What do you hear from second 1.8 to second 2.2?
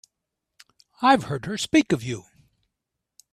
of